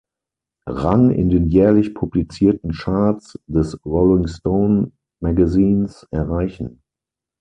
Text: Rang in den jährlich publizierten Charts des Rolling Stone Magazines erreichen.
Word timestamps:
Rang 0.65 1.11
in 1.13 1.29
den 1.29 1.45
jährlich 1.51 1.93
publizierten 1.93 2.71
Charts 2.71 3.37
des 3.45 3.85
Rolling 3.85 4.25
Stone 4.25 4.91
Magazines 5.19 6.07
erreichen. 6.09 6.81